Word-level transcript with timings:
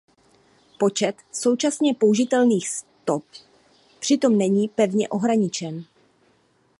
Počet 0.79 1.15
současně 1.31 1.93
použitelných 1.93 2.69
stop 2.69 3.23
přitom 3.99 4.37
není 4.37 4.67
pevně 4.67 5.09
ohraničen. 5.09 5.83